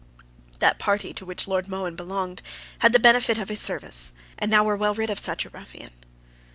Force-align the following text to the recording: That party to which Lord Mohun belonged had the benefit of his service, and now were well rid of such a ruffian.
That 0.57 0.79
party 0.79 1.13
to 1.13 1.25
which 1.27 1.47
Lord 1.47 1.67
Mohun 1.67 1.95
belonged 1.95 2.41
had 2.79 2.91
the 2.91 2.97
benefit 2.99 3.37
of 3.37 3.49
his 3.49 3.59
service, 3.61 4.13
and 4.39 4.49
now 4.49 4.63
were 4.63 4.75
well 4.75 4.95
rid 4.95 5.11
of 5.11 5.19
such 5.19 5.45
a 5.45 5.49
ruffian. 5.51 5.91